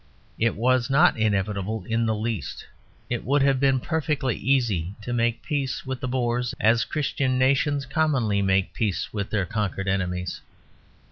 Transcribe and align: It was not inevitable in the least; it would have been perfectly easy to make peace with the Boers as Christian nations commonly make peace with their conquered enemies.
It 0.39 0.55
was 0.55 0.89
not 0.89 1.15
inevitable 1.15 1.85
in 1.87 2.07
the 2.07 2.15
least; 2.15 2.65
it 3.07 3.23
would 3.23 3.43
have 3.43 3.59
been 3.59 3.79
perfectly 3.79 4.35
easy 4.35 4.95
to 5.03 5.13
make 5.13 5.43
peace 5.43 5.85
with 5.85 5.99
the 5.99 6.07
Boers 6.07 6.55
as 6.59 6.85
Christian 6.85 7.37
nations 7.37 7.85
commonly 7.85 8.41
make 8.41 8.73
peace 8.73 9.13
with 9.13 9.29
their 9.29 9.45
conquered 9.45 9.87
enemies. 9.87 10.41